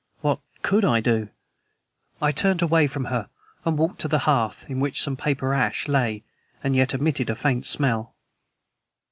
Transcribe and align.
What 0.21 0.39
COULD 0.63 0.83
I 0.83 0.99
do? 0.99 1.29
I 2.19 2.31
turned 2.31 2.63
away 2.63 2.87
from 2.87 3.05
her 3.05 3.29
and 3.63 3.77
walked 3.77 4.01
to 4.01 4.07
the 4.07 4.17
hearth, 4.25 4.65
in 4.67 4.79
which 4.79 4.99
some 4.99 5.15
paper 5.15 5.53
ash 5.53 5.87
lay 5.87 6.23
and 6.63 6.75
yet 6.75 6.95
emitted 6.95 7.29
a 7.29 7.35
faint 7.35 7.67
smell. 7.67 8.15